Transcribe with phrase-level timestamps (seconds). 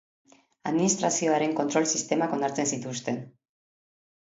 [0.71, 3.23] Administrazioaren kontrol sistemak onartzen zituzten.